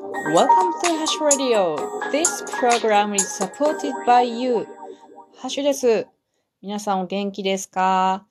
[0.00, 1.76] Welcome to Hash Radio.
[2.10, 4.66] This program is supported by you.
[5.36, 6.06] ハッシュです。
[6.62, 8.24] 皆さんお元気ですか？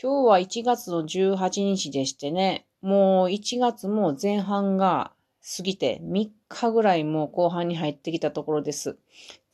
[0.00, 5.12] 今日は1月の18日でしてね、もう1月も前半が
[5.56, 8.98] 過ぎて3日ぐらいもう後半に入ってきたところです。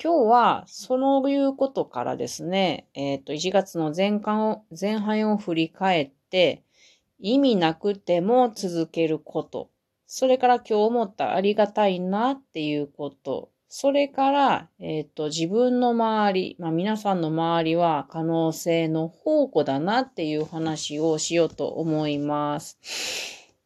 [0.03, 6.63] 今日はそのいうことからですね、えっ、ー、と1月の前半を前半を振り返って
[7.19, 9.69] 意味なくても続けること。
[10.13, 13.53] それから今日思ったありがたいなっていうこと。
[13.69, 22.77] それから、えっ、ー、と、自分の周り、まあ皆さんの周りは可能性の宝庫だなっていう話をしようと思います。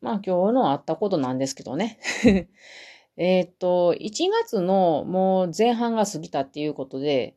[0.03, 1.99] まあ今日のあったことなんですけどね。
[3.17, 7.37] えっと、1月のもう前半が過ぎたっていうことで、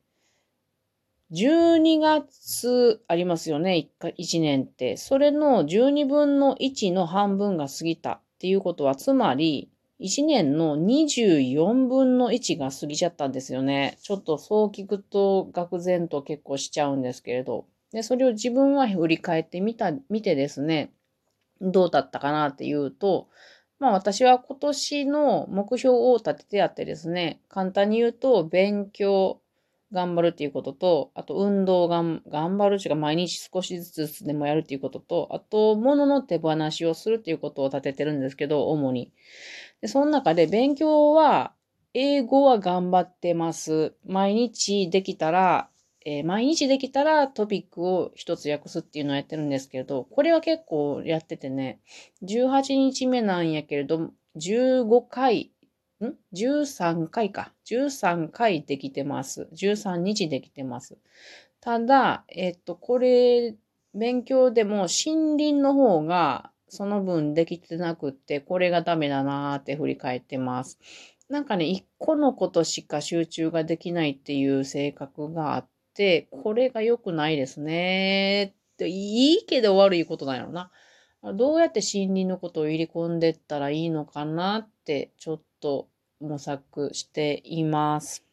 [1.32, 4.98] 12月ありますよね、1, 1年って。
[4.98, 13.98] それの12分の1の半分が過ぎたっていうことは、つまり、1年の24分の1が過ぎちゃったんですよね。
[14.04, 17.66] ちょっとそう聞くと、愕然と結構しちゃうんですけれど。
[17.92, 20.94] で、それを自分は振り返ってみた、見てですね、
[21.62, 23.28] どうだったかなっていうと、
[23.80, 29.42] まあ私は今年の目標を立ててやってですね、簡単に言うと、勉強、
[29.94, 39.12] 頑張るっていうことと、あと運動が頑張るっていうか毎日少しずつでもやるっていうことと、あと物の手放しをするっていうことを立ててるんですけど、主に。
[39.82, 41.54] で、その中で勉強は、
[41.94, 43.96] 英語は頑張ってます。
[44.06, 45.70] 毎日できたら、
[46.06, 51.80] えー、毎日できたらトピックを一つ訳すっていうのをやってるんですけれど、これは結構やっててね、
[52.24, 55.52] 18日目なんやけれど、15回
[56.06, 57.54] ん ?13 回か。
[57.66, 59.50] 13回できてます。
[59.54, 60.98] 13日できてます。
[61.60, 63.56] ただ、えっと、これ、
[63.94, 70.80] 勉強でも森林の方がその分できてなくって、これがダメだなーって振り返ってます。
[71.30, 78.56] なんかね、一個のことしか集中ができないっていう性格があって、これが良くないですね。
[78.74, 80.72] っていいけど悪いことなんやろな。
[81.36, 85.88] どうやって森林のことを入れ込んでったらいいのかなってちょっと
[86.20, 88.24] 模索しています。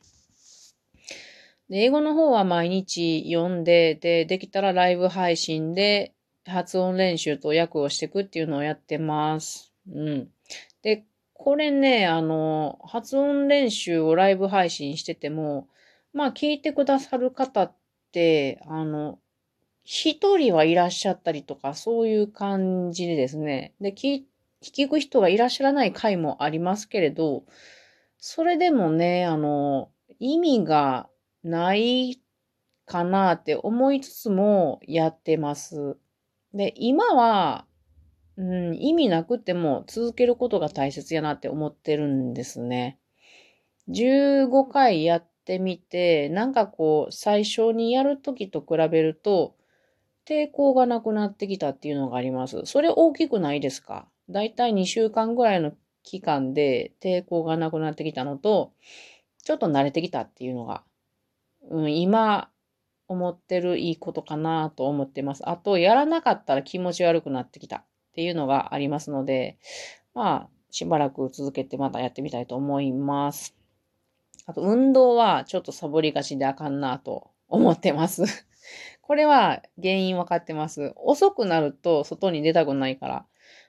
[1.68, 6.14] で英語の方は毎日読んで、で、できたらライブ配信で
[6.46, 9.72] 発音練習と訳をしていくっていうのをやってます。
[9.90, 10.28] うん。
[10.82, 15.68] で、これね、あの、発音練習をライブ配信してても、
[16.12, 17.72] まあ聞いてくださる方っ
[18.12, 19.18] て、あの、
[19.84, 23.74] 一人はいらっしゃったりとか、そういう感じでですね。
[23.80, 24.26] で、聞い
[24.70, 27.44] 聞く人がいらっしゃらない回もありますけれど、
[28.18, 31.08] それでもね、あの、意味が
[31.42, 32.20] ない
[32.86, 35.96] かなって思いつつもやってます。
[36.54, 37.66] で、今は、
[38.36, 38.42] う
[38.72, 42.98] ん、意味なくても続けることが大切やなって思ってるんですね。
[43.88, 49.56] 15回やってみて、なんかこう、最初にやるときと比べると、
[50.26, 52.62] 抵抗がなくなってきたっていうのがあります。
[52.66, 54.08] それ大きくないですか？
[54.30, 58.72] だいたい2週間ぐらいの期間で抵抗がなくなってきたのと、
[59.42, 60.82] ちょっと慣れてきたっていうのが、
[61.70, 62.50] うん、今
[63.08, 65.48] 思ってるいいことかなと思ってます。
[65.48, 67.84] あと、やらなかったら気持ち悪くなってきたっ
[68.14, 69.58] ていうのがありますので、
[70.14, 73.54] まあ、しばらく続けてまたやってみたいと思います。
[74.46, 78.24] あと、運動はちょっとサボりがちであかんなと思ってます。
[79.02, 80.92] これは原因わかってます。
[80.96, 83.26] 遅くなると外に出たくないから。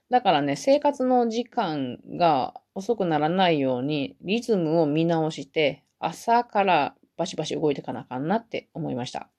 [0.10, 9.30] だからね、生活の時間が遅くならないようにリズムを見直して、朝からバシバシ動いていかなあかんなって思いました。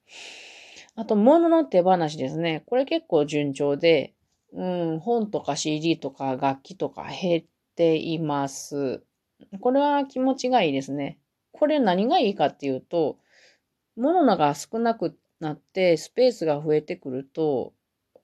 [0.95, 2.63] あと、物の手放しですね。
[2.65, 4.13] これ結構順調で、
[4.53, 7.43] うん、本とか CD とか楽器とか減っ
[7.75, 9.03] ています。
[9.59, 11.19] これは気持ちがいいですね。
[11.51, 13.19] これ何がいいかっていうと、
[13.95, 17.73] 物のが少なくなってスペースが増えてくると、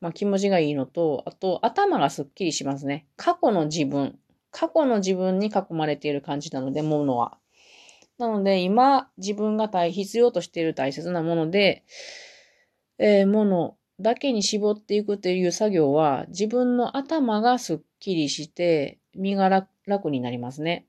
[0.03, 3.07] まあ、気持ちがいいのと、あと頭がすっきりしますね。
[3.15, 4.19] 過去の自分、
[4.51, 7.37] 過去の自分に囲まれている感じなので、ものは。
[8.17, 11.85] なので、今、自分が必要としている大切なもので、
[12.97, 20.85] えー、ものだけに絞っていくという作業は、自分の頭がすっきりして、身が楽になりますね。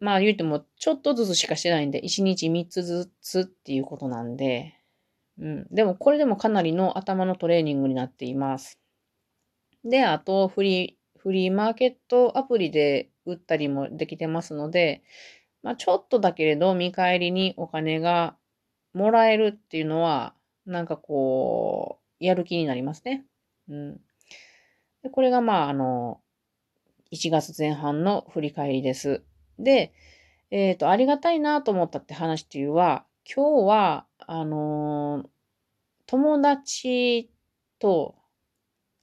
[0.00, 4.74] まあ言うても、ちょっとずつしかしてないんで、1日3つずつっていうことなんで、
[5.40, 5.66] うん。
[5.70, 8.78] でも、これでもかなりの頭のトレーニングになっています。
[9.84, 15.02] で、あと、フリー、フリーマーケットアプリで売ったりもできてますので、
[15.62, 18.36] まあ、ちょっとだけれど、見返りにお金が
[18.92, 20.34] もらえるっていうのは、
[20.66, 23.24] なんかこう、やる気になりますね。
[23.68, 24.00] うん。
[25.02, 26.20] でこれが、まあ、あの、
[27.12, 29.22] 1月前半の振り返りです。
[29.58, 29.92] で、
[30.50, 35.28] えっ、と、ありがたいなと思ったって話っていうのは、今日は、あの
[36.06, 37.32] 友達
[37.80, 38.14] と、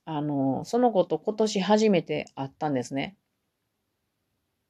[0.05, 3.17] あのその子と今年初めて会ったんですね。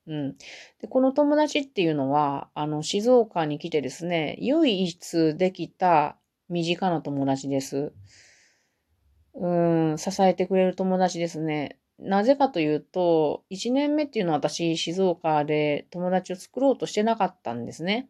[0.08, 0.38] うん。
[0.82, 6.18] で、この友達っていうのは、あの、静岡に来てですね、唯一できた
[6.50, 7.94] 身近な友達です。
[9.36, 11.80] うん、支えてくれる友達ですね。
[12.00, 18.10] なぜかというと、1年目っていうのは私、静岡で友達を作ろうとしてなかったんですね。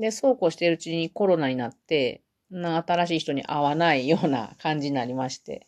[0.00, 5.66] で、そうこうしているうちにコロナになって、な新しい人に会わないような感じになりまして。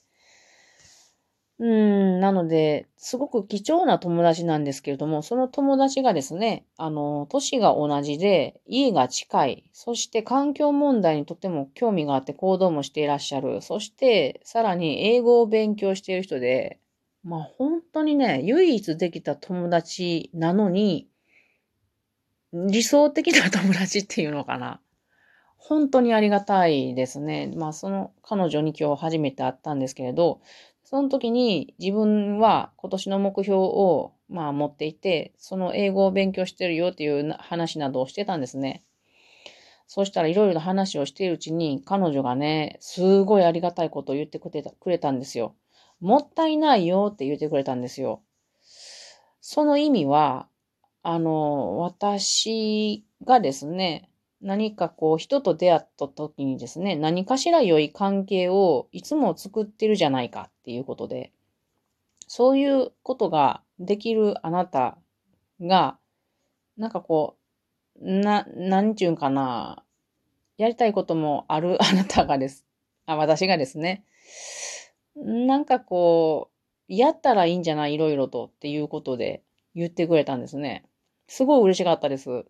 [1.59, 16.81] うん、なので、すごく貴重な友達なんですけれども、その友達がですね、あの、年が同じで、家が近い、そして環境問題にとても興味があって行動もしていらっしゃる、そして、さらに英語を勉強している人で、
[17.23, 21.07] まあ本当にね、唯一できた友達なのに、
[22.53, 24.81] 理想的な友達っていうのかな。
[25.57, 27.53] 本当にありがたいですね。
[27.57, 30.41] まあその彼女に今日初めて会ったんですけれど、
[30.85, 38.85] その時に自分は今年の目標をまあ持っていて、その英語を勉強してるよっていう話などをしてたんですね。
[39.87, 45.55] そうしたらいろいろな話をしているうちに彼女がね、すごいありがたいことを言ってくれたくれたんですよ。
[46.01, 48.21] もったいないよって言ってくれたんですよ。
[49.41, 50.49] その意味は、
[51.03, 54.09] あの、私がですね、
[54.41, 61.33] 何かこう人と出会った時にですね、何かしら良い関係をいつも作ってるじゃないかっていうことで、
[62.27, 64.99] そういうことができるあなた
[65.61, 65.99] が、
[66.77, 67.37] なんかこ
[68.01, 69.85] う、な、なんちゅうんかな、
[70.57, 72.65] やりたいこともあるあなたがです。
[73.07, 74.05] あ、私がですね。
[75.17, 76.51] なんかこ
[76.89, 79.43] う、やったらいいんじゃないいろいろとっていうことで
[79.75, 80.85] 言ってくれたんですね。
[81.33, 82.45] すごい嬉しかったです。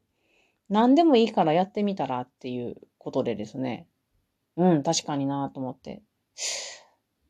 [0.68, 3.86] 何でもいいからやってみたらっていうことでですね。
[4.56, 6.02] うん、確かになと思って。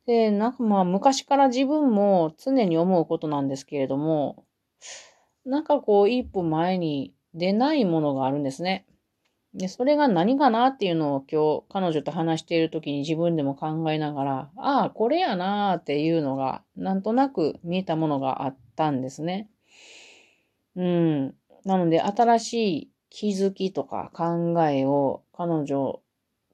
[0.06, 4.46] で、なんかまあ昔から自分も常に思うことなんですけれども、
[5.44, 8.87] なんかこう一歩前に出ないものがあるんですね。
[9.52, 19.50] で、それが何かなっていうのを今日彼女と話している時に自分でも考えながら、ああ、これやなーっていうのがなんとなく見えたものがあったんですね。
[20.75, 21.34] うん。
[21.64, 26.00] なので新しい気づきとか考えを彼女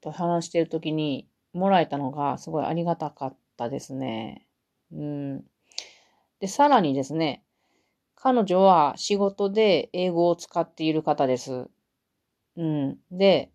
[0.00, 4.46] と話している時にもらえたのがすごいありがたかったですね。
[4.92, 5.44] うん。
[6.40, 7.42] で、さらにですね、
[8.14, 11.68] 彼女は仕事で英語を使っている方です。
[12.56, 12.98] うん。
[13.10, 13.50] で、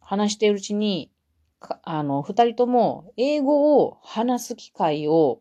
[0.00, 1.10] 話しているうちに、
[1.82, 5.40] あの、二人とも英語を話す機会を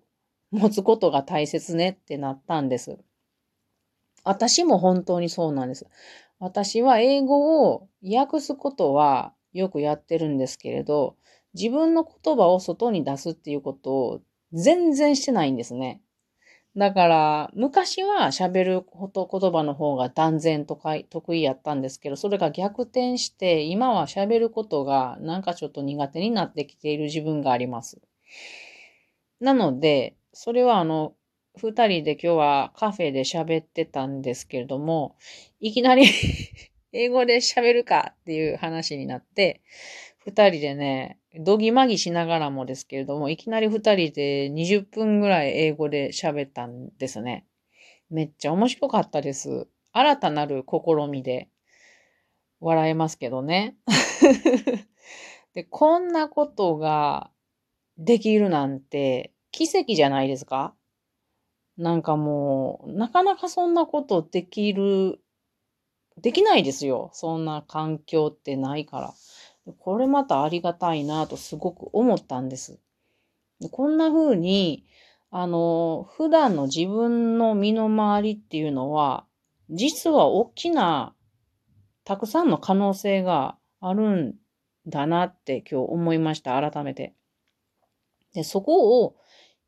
[0.52, 3.00] 持つことが大切ねってなったんです。
[4.24, 5.88] 私も本当にそうなんです。
[6.40, 11.16] 私は英語を訳すことはよくやってるんですけれど、
[11.54, 14.22] 自分の言葉を外に出すっていうことを
[14.54, 16.02] 全然してないんですね。
[16.78, 28.00] だから、昔は喋ること言葉の方が断然とか得意やったんですけど、それが逆転して、今は喋ることがなんかちょっと苦手になってきている自分があります。
[29.40, 31.14] なので、それはあの、
[31.60, 35.16] 二人で今日はカフェで喋ってたんですけれども、
[35.60, 36.06] いきなり
[36.94, 39.62] 英語で喋るかっていう話になって、
[40.18, 47.46] 二人でね、どぎまぎしながらもですけれども、いきなり二人で20分ぐらい英語で喋ったんですね。
[48.10, 49.68] めっちゃ面白かったです。
[49.92, 51.50] 新たなる試みで
[52.60, 53.76] 笑えますけどね。
[55.54, 57.32] で、こんなことが
[57.98, 60.76] できるなんて奇跡じゃないですか？
[61.80, 65.22] なんかもう、なかなかそんなことできる、
[66.18, 67.10] できないですよ。
[67.14, 69.14] そんな環境ってないから。
[69.80, 72.82] これまたありがたいなとすごく思ったんです。
[73.72, 74.86] こんな風に、
[75.32, 79.26] あの、普段の自分の身の回りっていうのは、
[79.70, 81.16] 実は大きな、
[82.04, 84.36] たくさんの可能性があるん
[84.86, 86.60] だなって今日思いました。
[86.60, 87.16] 改めて。
[88.34, 89.16] で、そこを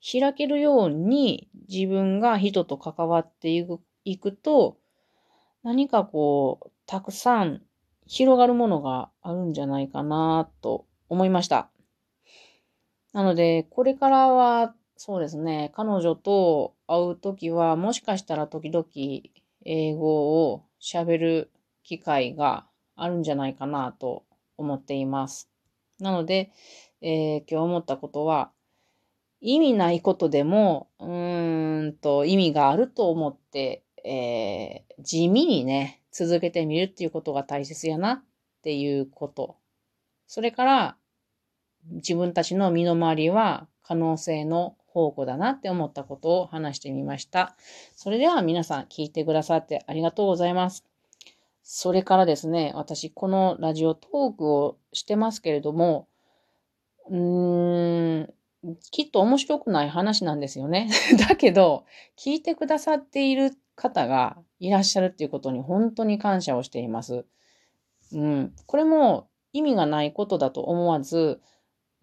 [0.02, 4.78] 開けるように自分が人と関わっていくいくと、
[5.64, 7.62] 何かこう、たくさん
[8.08, 11.70] 広がるものがあるんじゃないかなと思いました。
[13.14, 18.86] なので、これからは、そうですね、彼女と会うときは、もしかしたら時々
[19.66, 21.52] 英語を喋る
[21.84, 22.66] 機会が
[22.96, 24.24] あるんじゃないかなと
[24.58, 25.50] 思っています。
[26.00, 26.52] なので、
[27.02, 28.52] えー今日思ったことは、
[29.42, 38.24] 意味ないことでも、うーんと、意味があると思って、えー地味にね、続けてみるっていうことが大切やなっ
[38.62, 39.58] ていうこと。
[40.28, 40.98] それから、
[41.90, 47.56] 自分たちの身の回りは可能性の宝庫だなって思ったことを話してみました。
[47.96, 50.86] それでは皆さん聞いてくださってありがとうございます。
[51.64, 56.08] それからですね、私このラジオトークをしてますけれども、
[57.10, 58.34] うーん、
[58.92, 60.90] きっと面白くない話なんですよね。
[61.28, 61.86] だけど、
[62.18, 67.26] 聞いてくださっている方がいらっしゃるっていうことに本当に感謝をしています。
[68.14, 68.54] うん。
[68.66, 71.42] これも意味がないことだと思わず、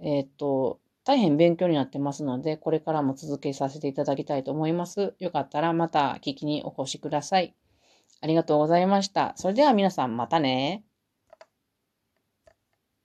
[0.00, 5.14] えっ、と、大変勉強になってますので、これからも続けさせていただきたいと思います。
[5.18, 7.54] よかったらまた聞きにお越しください。
[8.20, 9.32] ありがとうございました。
[9.36, 10.87] それでは皆さんまたね。